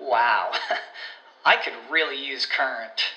Wow, 0.00 0.52
I 1.44 1.56
could 1.56 1.74
really 1.90 2.16
use 2.16 2.46
Current. 2.46 3.12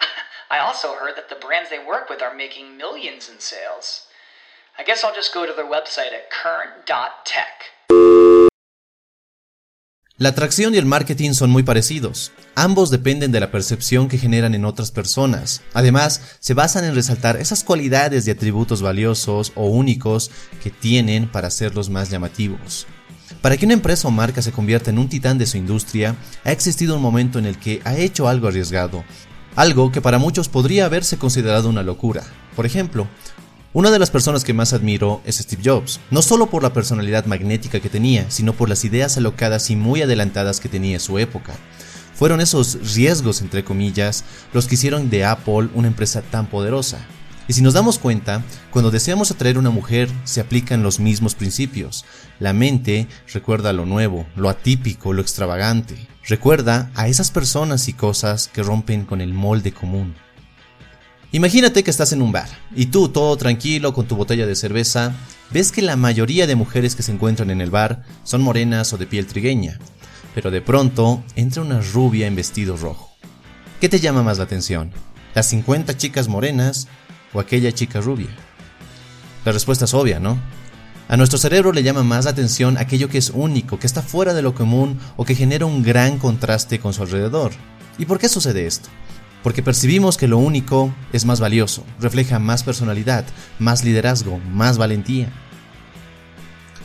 I 0.50 0.58
also 0.58 0.94
heard 0.94 1.16
that 1.16 1.28
the 1.28 1.34
brands 1.44 1.70
they 1.70 1.84
work 1.84 2.08
with 2.08 2.22
are 2.22 2.34
making 2.34 2.76
millions 2.76 3.28
in 3.28 3.40
sales. 3.40 4.06
I 4.78 4.84
guess 4.84 5.02
I'll 5.02 5.14
just 5.14 5.34
go 5.34 5.44
to 5.44 5.52
their 5.52 5.66
website 5.66 6.12
at 6.12 6.30
current.tech. 6.30 7.74
La 10.16 10.28
atracción 10.28 10.74
y 10.74 10.78
el 10.78 10.86
marketing 10.86 11.32
son 11.32 11.50
muy 11.50 11.64
parecidos. 11.64 12.30
Ambos 12.54 12.90
dependen 12.90 13.32
de 13.32 13.40
la 13.40 13.50
percepción 13.50 14.08
que 14.08 14.16
generan 14.16 14.54
en 14.54 14.64
otras 14.64 14.92
personas. 14.92 15.62
Además, 15.72 16.36
se 16.38 16.54
basan 16.54 16.84
en 16.84 16.94
resaltar 16.94 17.36
esas 17.36 17.64
cualidades 17.64 18.28
y 18.28 18.30
atributos 18.30 18.80
valiosos 18.80 19.50
o 19.56 19.66
únicos 19.66 20.30
que 20.62 20.70
tienen 20.70 21.28
para 21.28 21.48
hacerlos 21.48 21.90
más 21.90 22.10
llamativos. 22.10 22.86
Para 23.44 23.58
que 23.58 23.66
una 23.66 23.74
empresa 23.74 24.08
o 24.08 24.10
marca 24.10 24.40
se 24.40 24.52
convierta 24.52 24.88
en 24.88 24.98
un 24.98 25.10
titán 25.10 25.36
de 25.36 25.44
su 25.44 25.58
industria, 25.58 26.16
ha 26.44 26.50
existido 26.50 26.96
un 26.96 27.02
momento 27.02 27.38
en 27.38 27.44
el 27.44 27.58
que 27.58 27.82
ha 27.84 27.94
hecho 27.94 28.26
algo 28.26 28.48
arriesgado, 28.48 29.04
algo 29.54 29.92
que 29.92 30.00
para 30.00 30.16
muchos 30.16 30.48
podría 30.48 30.86
haberse 30.86 31.18
considerado 31.18 31.68
una 31.68 31.82
locura. 31.82 32.24
Por 32.56 32.64
ejemplo, 32.64 33.06
una 33.74 33.90
de 33.90 33.98
las 33.98 34.10
personas 34.10 34.44
que 34.44 34.54
más 34.54 34.72
admiro 34.72 35.20
es 35.26 35.36
Steve 35.36 35.60
Jobs, 35.62 36.00
no 36.10 36.22
solo 36.22 36.46
por 36.46 36.62
la 36.62 36.72
personalidad 36.72 37.26
magnética 37.26 37.80
que 37.80 37.90
tenía, 37.90 38.30
sino 38.30 38.54
por 38.54 38.70
las 38.70 38.82
ideas 38.82 39.18
alocadas 39.18 39.68
y 39.68 39.76
muy 39.76 40.00
adelantadas 40.00 40.58
que 40.58 40.70
tenía 40.70 40.94
en 40.94 41.00
su 41.00 41.18
época. 41.18 41.52
Fueron 42.14 42.40
esos 42.40 42.94
riesgos, 42.94 43.42
entre 43.42 43.62
comillas, 43.62 44.24
los 44.54 44.66
que 44.66 44.76
hicieron 44.76 45.10
de 45.10 45.26
Apple 45.26 45.68
una 45.74 45.88
empresa 45.88 46.22
tan 46.22 46.46
poderosa. 46.46 47.06
Y 47.46 47.52
si 47.52 47.60
nos 47.60 47.74
damos 47.74 47.98
cuenta, 47.98 48.42
cuando 48.70 48.90
deseamos 48.90 49.30
atraer 49.30 49.56
a 49.56 49.58
una 49.58 49.70
mujer, 49.70 50.08
se 50.24 50.40
aplican 50.40 50.82
los 50.82 50.98
mismos 50.98 51.34
principios. 51.34 52.06
La 52.38 52.54
mente 52.54 53.06
recuerda 53.32 53.74
lo 53.74 53.84
nuevo, 53.84 54.26
lo 54.34 54.48
atípico, 54.48 55.12
lo 55.12 55.20
extravagante. 55.20 56.08
Recuerda 56.26 56.90
a 56.94 57.08
esas 57.08 57.30
personas 57.30 57.86
y 57.88 57.92
cosas 57.92 58.48
que 58.48 58.62
rompen 58.62 59.04
con 59.04 59.20
el 59.20 59.34
molde 59.34 59.72
común. 59.72 60.14
Imagínate 61.32 61.82
que 61.82 61.90
estás 61.90 62.12
en 62.12 62.22
un 62.22 62.32
bar 62.32 62.48
y 62.74 62.86
tú, 62.86 63.08
todo 63.08 63.36
tranquilo 63.36 63.92
con 63.92 64.06
tu 64.06 64.16
botella 64.16 64.46
de 64.46 64.54
cerveza, 64.54 65.12
ves 65.50 65.72
que 65.72 65.82
la 65.82 65.96
mayoría 65.96 66.46
de 66.46 66.54
mujeres 66.54 66.94
que 66.94 67.02
se 67.02 67.12
encuentran 67.12 67.50
en 67.50 67.60
el 67.60 67.70
bar 67.70 68.04
son 68.22 68.40
morenas 68.40 68.92
o 68.92 68.98
de 68.98 69.06
piel 69.06 69.26
trigueña, 69.26 69.78
pero 70.34 70.50
de 70.50 70.62
pronto 70.62 71.24
entra 71.34 71.62
una 71.62 71.80
rubia 71.80 72.26
en 72.26 72.36
vestido 72.36 72.76
rojo. 72.76 73.10
¿Qué 73.80 73.88
te 73.88 74.00
llama 74.00 74.22
más 74.22 74.38
la 74.38 74.44
atención? 74.44 74.92
¿Las 75.34 75.46
50 75.48 75.96
chicas 75.96 76.28
morenas 76.28 76.86
o 77.34 77.40
aquella 77.40 77.72
chica 77.72 78.00
rubia? 78.00 78.30
La 79.44 79.52
respuesta 79.52 79.84
es 79.84 79.92
obvia, 79.92 80.18
¿no? 80.20 80.38
A 81.08 81.18
nuestro 81.18 81.38
cerebro 81.38 81.72
le 81.72 81.82
llama 81.82 82.02
más 82.02 82.24
la 82.24 82.30
atención 82.30 82.78
aquello 82.78 83.10
que 83.10 83.18
es 83.18 83.28
único, 83.28 83.78
que 83.78 83.86
está 83.86 84.00
fuera 84.00 84.32
de 84.32 84.40
lo 84.40 84.54
común 84.54 84.98
o 85.18 85.26
que 85.26 85.34
genera 85.34 85.66
un 85.66 85.82
gran 85.82 86.18
contraste 86.18 86.78
con 86.78 86.94
su 86.94 87.02
alrededor. 87.02 87.52
¿Y 87.98 88.06
por 88.06 88.18
qué 88.18 88.30
sucede 88.30 88.66
esto? 88.66 88.88
porque 89.44 89.62
percibimos 89.62 90.16
que 90.16 90.26
lo 90.26 90.38
único 90.38 90.94
es 91.12 91.26
más 91.26 91.38
valioso, 91.38 91.84
refleja 92.00 92.38
más 92.38 92.62
personalidad, 92.62 93.26
más 93.58 93.84
liderazgo, 93.84 94.40
más 94.50 94.78
valentía. 94.78 95.28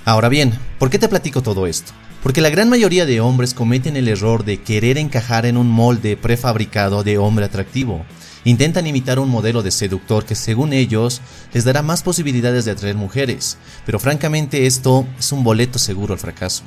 Ahora 0.04 0.28
bien, 0.28 0.52
¿por 0.78 0.90
qué 0.90 1.00
te 1.00 1.08
platico 1.08 1.42
todo 1.42 1.68
esto? 1.68 1.94
Porque 2.22 2.42
la 2.42 2.50
gran 2.50 2.70
mayoría 2.70 3.06
de 3.06 3.22
hombres 3.22 3.54
cometen 3.54 3.96
el 3.96 4.10
error 4.10 4.44
de 4.44 4.62
querer 4.62 4.98
encajar 4.98 5.46
en 5.46 5.56
un 5.56 5.70
molde 5.70 6.18
prefabricado 6.18 7.06
de 7.06 7.18
hombre 7.18 7.46
atractivo. 7.46 8.06
Intentan 8.46 8.88
imitar 8.88 9.20
un 9.20 9.30
modelo 9.30 9.64
de 9.64 9.72
seductor 9.72 10.26
que 10.26 10.36
según 10.36 10.74
ellos 10.74 11.22
les 11.54 11.66
dará 11.66 11.82
más 11.82 12.04
posibilidades 12.04 12.66
de 12.66 12.72
atraer 12.72 12.96
mujeres, 12.96 13.58
pero 13.86 14.00
francamente 14.00 14.66
esto 14.66 15.06
es 15.18 15.32
un 15.32 15.44
boleto 15.44 15.78
seguro 15.78 16.14
al 16.14 16.20
fracaso. 16.20 16.64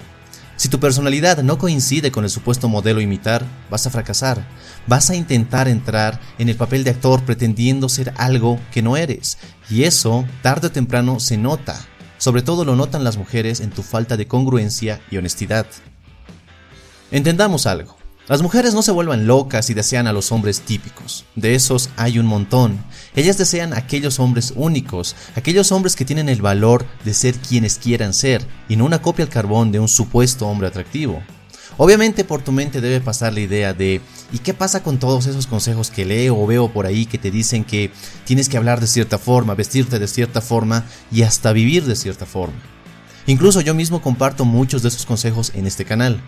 Si 0.57 0.69
tu 0.69 0.79
personalidad 0.79 1.43
no 1.43 1.59
coincide 1.59 2.13
con 2.13 2.25
el 2.25 2.31
supuesto 2.31 2.69
modelo 2.69 3.01
imitar, 3.01 3.45
vas 3.71 3.87
a 3.87 3.91
fracasar. 3.91 4.47
Vas 4.87 5.11
a 5.11 5.17
intentar 5.17 5.67
entrar 5.67 6.21
en 6.39 6.49
el 6.49 6.57
papel 6.57 6.85
de 6.85 6.91
actor 6.91 7.25
pretendiendo 7.25 7.89
ser 7.89 8.13
algo 8.17 8.61
que 8.71 8.83
no 8.83 8.97
eres. 8.97 9.39
Y 9.71 9.85
eso, 9.85 10.25
tarde 10.43 10.69
o 10.69 10.71
temprano, 10.71 11.19
se 11.19 11.37
nota. 11.37 11.81
Sobre 12.19 12.43
todo 12.43 12.65
lo 12.65 12.77
notan 12.77 13.03
las 13.03 13.17
mujeres 13.17 13.59
en 13.59 13.71
tu 13.71 13.83
falta 13.83 14.17
de 14.17 14.29
congruencia 14.29 15.01
y 15.11 15.17
honestidad. 15.17 15.67
Entendamos 17.11 17.67
algo. 17.67 18.02
Las 18.29 18.41
mujeres 18.41 18.73
no 18.73 18.83
se 18.83 18.93
vuelvan 18.93 19.27
locas 19.27 19.69
y 19.69 19.75
desean 19.75 20.07
a 20.07 20.13
los 20.13 20.31
hombres 20.31 20.61
típicos. 20.61 21.25
De 21.35 21.57
esos 21.57 21.91
hay 21.97 22.21
un 22.21 22.27
montón. 22.27 22.79
Ellas 23.17 23.37
desean 23.37 23.73
aquellos 23.73 24.21
hombres 24.21 24.53
únicos, 24.55 25.17
aquellos 25.35 25.73
hombres 25.73 25.97
que 25.97 26.05
tienen 26.05 26.29
el 26.29 26.41
valor 26.41 26.87
de 27.05 27.15
ser 27.15 27.35
quienes 27.35 27.79
quieran 27.79 28.15
ser, 28.15 28.47
y 28.69 28.77
no 28.77 28.85
una 28.85 29.03
copia 29.03 29.25
al 29.25 29.31
carbón 29.31 29.73
de 29.73 29.81
un 29.81 29.89
supuesto 29.89 30.47
hombre 30.47 30.69
atractivo. 30.69 31.21
Obviamente 31.79 32.23
por 32.23 32.43
tu 32.43 32.53
mente 32.53 32.81
debe 32.81 33.01
pasar 33.01 33.33
la 33.33 33.41
idea 33.41 33.75
de 33.75 34.01
¿y 34.33 34.39
qué 34.39 34.55
pasa 34.55 34.85
con 34.85 34.99
todos 34.99 35.27
esos 35.27 35.49
consejos 35.49 35.91
que 35.91 36.05
leo 36.05 36.39
o 36.39 36.47
veo 36.47 36.73
por 36.73 36.87
ahí 36.87 37.07
que 37.07 37.19
te 37.19 37.33
dicen 37.33 37.65
que 37.65 37.91
tienes 38.25 38.49
que 38.49 38.57
hablar 38.57 38.81
de 38.81 38.87
cierta 38.87 39.19
forma, 39.19 39.57
vestirte 39.57 39.99
de 39.99 40.07
cierta 40.07 40.41
forma 40.41 40.85
y 41.11 41.23
hasta 41.23 41.53
vivir 41.53 41.87
de 41.87 41.97
cierta 41.97 42.25
forma? 42.25 42.61
Incluso 43.27 43.61
yo 43.63 43.75
mismo 43.75 44.01
comparto 44.01 44.45
muchos 44.45 44.83
de 44.83 44.91
esos 44.91 45.07
consejos 45.07 45.51
en 45.55 45.67
este 45.67 45.85
canal. 45.85 46.23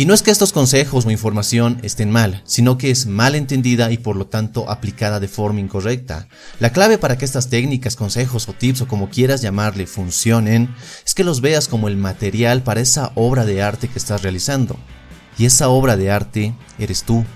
Y 0.00 0.06
no 0.06 0.14
es 0.14 0.22
que 0.22 0.30
estos 0.30 0.54
consejos 0.54 1.04
o 1.04 1.10
información 1.10 1.78
estén 1.82 2.10
mal, 2.10 2.40
sino 2.46 2.78
que 2.78 2.90
es 2.90 3.04
mal 3.04 3.34
entendida 3.34 3.92
y 3.92 3.98
por 3.98 4.16
lo 4.16 4.28
tanto 4.28 4.70
aplicada 4.70 5.20
de 5.20 5.28
forma 5.28 5.60
incorrecta. 5.60 6.26
La 6.58 6.72
clave 6.72 6.96
para 6.96 7.18
que 7.18 7.26
estas 7.26 7.50
técnicas, 7.50 7.96
consejos 7.96 8.48
o 8.48 8.54
tips 8.54 8.80
o 8.80 8.88
como 8.88 9.10
quieras 9.10 9.42
llamarle 9.42 9.86
funcionen 9.86 10.74
es 11.04 11.14
que 11.14 11.22
los 11.22 11.42
veas 11.42 11.68
como 11.68 11.86
el 11.86 11.98
material 11.98 12.62
para 12.62 12.80
esa 12.80 13.12
obra 13.14 13.44
de 13.44 13.60
arte 13.60 13.88
que 13.88 13.98
estás 13.98 14.22
realizando. 14.22 14.78
Y 15.36 15.44
esa 15.44 15.68
obra 15.68 15.98
de 15.98 16.10
arte 16.10 16.54
eres 16.78 17.02
tú. 17.02 17.26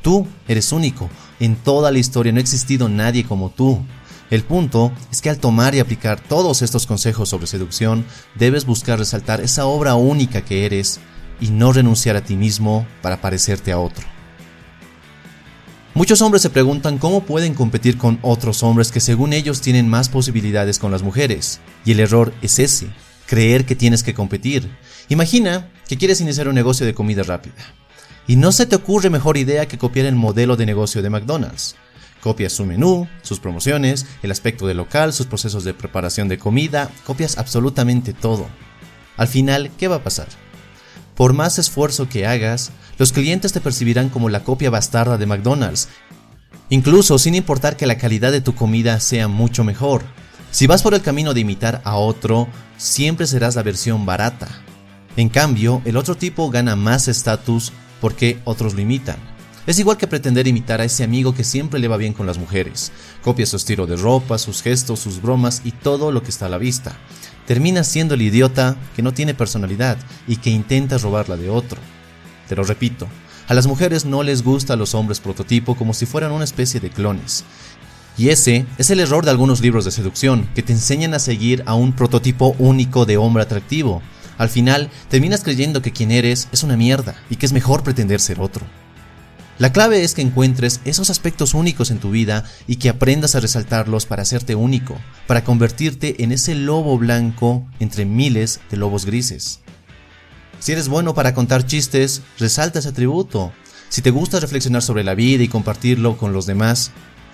Tú 0.00 0.28
eres 0.46 0.70
único. 0.70 1.10
En 1.40 1.56
toda 1.56 1.90
la 1.90 1.98
historia 1.98 2.30
no 2.30 2.38
ha 2.38 2.42
existido 2.42 2.88
nadie 2.88 3.24
como 3.24 3.50
tú. 3.50 3.84
El 4.30 4.44
punto 4.44 4.92
es 5.10 5.20
que 5.20 5.30
al 5.30 5.38
tomar 5.38 5.74
y 5.74 5.80
aplicar 5.80 6.20
todos 6.20 6.62
estos 6.62 6.86
consejos 6.86 7.28
sobre 7.28 7.48
seducción, 7.48 8.06
debes 8.36 8.66
buscar 8.66 9.00
resaltar 9.00 9.40
esa 9.40 9.66
obra 9.66 9.96
única 9.96 10.44
que 10.44 10.64
eres 10.64 11.00
y 11.40 11.48
no 11.48 11.72
renunciar 11.72 12.16
a 12.16 12.24
ti 12.24 12.36
mismo 12.36 12.86
para 13.02 13.20
parecerte 13.20 13.72
a 13.72 13.78
otro. 13.78 14.04
Muchos 15.94 16.22
hombres 16.22 16.42
se 16.42 16.50
preguntan 16.50 16.98
cómo 16.98 17.22
pueden 17.22 17.54
competir 17.54 17.98
con 17.98 18.18
otros 18.22 18.64
hombres 18.64 18.90
que 18.90 18.98
según 18.98 19.32
ellos 19.32 19.60
tienen 19.60 19.88
más 19.88 20.08
posibilidades 20.08 20.80
con 20.80 20.90
las 20.90 21.04
mujeres. 21.04 21.60
Y 21.84 21.92
el 21.92 22.00
error 22.00 22.34
es 22.42 22.58
ese, 22.58 22.88
creer 23.26 23.64
que 23.64 23.76
tienes 23.76 24.02
que 24.02 24.12
competir. 24.12 24.68
Imagina 25.08 25.70
que 25.86 25.96
quieres 25.96 26.20
iniciar 26.20 26.48
un 26.48 26.56
negocio 26.56 26.84
de 26.84 26.94
comida 26.94 27.22
rápida. 27.22 27.54
Y 28.26 28.34
no 28.34 28.50
se 28.50 28.66
te 28.66 28.74
ocurre 28.74 29.08
mejor 29.08 29.36
idea 29.36 29.68
que 29.68 29.78
copiar 29.78 30.06
el 30.06 30.16
modelo 30.16 30.56
de 30.56 30.66
negocio 30.66 31.00
de 31.00 31.10
McDonald's. 31.10 31.76
Copias 32.20 32.54
su 32.54 32.66
menú, 32.66 33.06
sus 33.22 33.38
promociones, 33.38 34.04
el 34.24 34.32
aspecto 34.32 34.66
del 34.66 34.78
local, 34.78 35.12
sus 35.12 35.26
procesos 35.26 35.62
de 35.62 35.74
preparación 35.74 36.26
de 36.26 36.38
comida, 36.38 36.90
copias 37.06 37.38
absolutamente 37.38 38.14
todo. 38.14 38.48
Al 39.16 39.28
final, 39.28 39.70
¿qué 39.78 39.86
va 39.86 39.96
a 39.96 40.02
pasar? 40.02 40.26
Por 41.14 41.32
más 41.32 41.58
esfuerzo 41.58 42.08
que 42.08 42.26
hagas, 42.26 42.72
los 42.98 43.12
clientes 43.12 43.52
te 43.52 43.60
percibirán 43.60 44.08
como 44.08 44.28
la 44.28 44.44
copia 44.44 44.70
bastarda 44.70 45.16
de 45.16 45.26
McDonald's, 45.26 45.88
incluso 46.70 47.18
sin 47.18 47.34
importar 47.34 47.76
que 47.76 47.86
la 47.86 47.98
calidad 47.98 48.32
de 48.32 48.40
tu 48.40 48.54
comida 48.54 48.98
sea 49.00 49.28
mucho 49.28 49.64
mejor. 49.64 50.02
Si 50.50 50.66
vas 50.66 50.82
por 50.82 50.94
el 50.94 51.02
camino 51.02 51.34
de 51.34 51.40
imitar 51.40 51.80
a 51.84 51.96
otro, 51.96 52.48
siempre 52.76 53.26
serás 53.26 53.56
la 53.56 53.62
versión 53.62 54.06
barata. 54.06 54.48
En 55.16 55.28
cambio, 55.28 55.82
el 55.84 55.96
otro 55.96 56.16
tipo 56.16 56.50
gana 56.50 56.76
más 56.76 57.08
estatus 57.08 57.72
porque 58.00 58.38
otros 58.44 58.74
lo 58.74 58.80
imitan. 58.80 59.33
Es 59.66 59.78
igual 59.78 59.96
que 59.96 60.06
pretender 60.06 60.46
imitar 60.46 60.80
a 60.80 60.84
ese 60.84 61.04
amigo 61.04 61.34
que 61.34 61.44
siempre 61.44 61.80
le 61.80 61.88
va 61.88 61.96
bien 61.96 62.12
con 62.12 62.26
las 62.26 62.38
mujeres. 62.38 62.92
Copia 63.22 63.46
su 63.46 63.56
estilo 63.56 63.86
de 63.86 63.96
ropa, 63.96 64.38
sus 64.38 64.62
gestos, 64.62 65.00
sus 65.00 65.22
bromas 65.22 65.62
y 65.64 65.72
todo 65.72 66.12
lo 66.12 66.22
que 66.22 66.30
está 66.30 66.46
a 66.46 66.50
la 66.50 66.58
vista 66.58 66.96
termina 67.46 67.84
siendo 67.84 68.14
el 68.14 68.22
idiota 68.22 68.76
que 68.96 69.02
no 69.02 69.12
tiene 69.12 69.34
personalidad 69.34 69.98
y 70.26 70.36
que 70.36 70.50
intenta 70.50 70.98
robarla 70.98 71.36
de 71.36 71.50
otro. 71.50 71.78
Te 72.48 72.56
lo 72.56 72.64
repito, 72.64 73.06
a 73.48 73.54
las 73.54 73.66
mujeres 73.66 74.04
no 74.04 74.22
les 74.22 74.42
gusta 74.42 74.74
a 74.74 74.76
los 74.76 74.94
hombres 74.94 75.20
prototipo 75.20 75.74
como 75.76 75.94
si 75.94 76.06
fueran 76.06 76.32
una 76.32 76.44
especie 76.44 76.80
de 76.80 76.90
clones. 76.90 77.44
Y 78.16 78.28
ese 78.28 78.64
es 78.78 78.90
el 78.90 79.00
error 79.00 79.24
de 79.24 79.30
algunos 79.30 79.60
libros 79.60 79.84
de 79.84 79.90
seducción, 79.90 80.48
que 80.54 80.62
te 80.62 80.72
enseñan 80.72 81.14
a 81.14 81.18
seguir 81.18 81.64
a 81.66 81.74
un 81.74 81.92
prototipo 81.92 82.54
único 82.58 83.06
de 83.06 83.16
hombre 83.16 83.42
atractivo. 83.42 84.02
Al 84.38 84.48
final, 84.48 84.90
terminas 85.08 85.42
creyendo 85.42 85.82
que 85.82 85.92
quien 85.92 86.12
eres 86.12 86.48
es 86.52 86.62
una 86.62 86.76
mierda 86.76 87.16
y 87.28 87.36
que 87.36 87.46
es 87.46 87.52
mejor 87.52 87.82
pretender 87.82 88.20
ser 88.20 88.40
otro. 88.40 88.64
La 89.56 89.72
clave 89.72 90.02
es 90.02 90.14
que 90.14 90.22
encuentres 90.22 90.80
esos 90.84 91.10
aspectos 91.10 91.54
únicos 91.54 91.92
en 91.92 91.98
tu 91.98 92.10
vida 92.10 92.44
y 92.66 92.76
que 92.76 92.88
aprendas 92.88 93.36
a 93.36 93.40
resaltarlos 93.40 94.04
para 94.04 94.22
hacerte 94.22 94.56
único, 94.56 94.96
para 95.28 95.44
convertirte 95.44 96.24
en 96.24 96.32
ese 96.32 96.56
lobo 96.56 96.98
blanco 96.98 97.64
entre 97.78 98.04
miles 98.04 98.60
de 98.70 98.78
lobos 98.78 99.06
grises. 99.06 99.60
Si 100.58 100.72
eres 100.72 100.88
bueno 100.88 101.14
para 101.14 101.34
contar 101.34 101.66
chistes, 101.66 102.22
resalta 102.38 102.80
ese 102.80 102.88
atributo. 102.88 103.52
Si 103.90 104.02
te 104.02 104.10
gusta 104.10 104.40
reflexionar 104.40 104.82
sobre 104.82 105.04
la 105.04 105.14
vida 105.14 105.44
y 105.44 105.48
compartirlo 105.48 106.16
con 106.16 106.32
los 106.32 106.46
demás, 106.46 106.90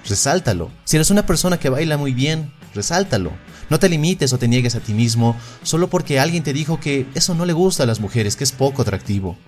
resáltalo. 0.07 0.71
Si 0.85 0.97
eres 0.97 1.11
una 1.11 1.25
persona 1.25 1.59
que 1.59 1.71
baila 1.71 1.97
muy 1.97 2.13
bien, 2.13 2.53
resáltalo. 2.75 3.33
No 3.71 3.79
te 3.79 3.89
limites 3.89 4.35
o 4.35 4.39
te 4.39 4.49
niegues 4.49 4.75
a 4.75 4.81
ti 4.81 4.93
mismo 4.93 5.37
solo 5.63 5.89
porque 5.89 6.21
alguien 6.21 6.43
te 6.43 6.53
dijo 6.53 6.81
que 6.81 7.07
eso 7.15 7.35
no 7.35 7.47
le 7.47 7.55
gusta 7.55 7.85
a 7.85 7.87
las 7.87 8.01
mujeres, 8.01 8.37
que 8.37 8.45
es 8.45 8.53
poco 8.53 8.83
atractivo. 8.83 9.39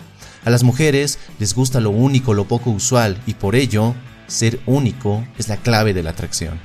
A 0.45 0.51
las 0.51 0.65
mujeres 0.65 1.19
les 1.39 1.55
gusta 1.55 1.81
lo 1.81 1.91
único, 1.91 2.35
lo 2.35 2.49
poco 2.49 2.71
usual, 2.71 3.21
y 3.27 3.35
por 3.35 3.55
ello, 3.55 3.95
ser 4.27 4.61
único 4.67 5.25
es 5.39 5.49
la 5.49 5.57
clave 5.57 5.95
de 5.95 6.03
la 6.03 6.11
atracción. 6.11 6.59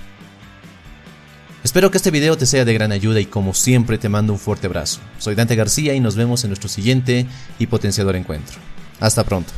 Espero 1.64 1.92
que 1.92 1.98
este 1.98 2.12
video 2.12 2.38
te 2.38 2.46
sea 2.46 2.66
de 2.66 2.74
gran 2.74 2.92
ayuda 2.92 3.20
y 3.20 3.26
como 3.26 3.54
siempre 3.54 3.98
te 3.98 4.10
mando 4.10 4.34
un 4.34 4.40
fuerte 4.40 4.68
abrazo. 4.68 5.00
Soy 5.20 5.36
Dante 5.36 5.56
García 5.56 5.94
y 5.94 6.00
nos 6.00 6.16
vemos 6.16 6.44
en 6.44 6.50
nuestro 6.50 6.70
siguiente 6.70 7.26
y 7.60 7.68
potenciador 7.68 8.16
encuentro. 8.16 8.58
Hasta 9.00 9.24
pronto. 9.24 9.52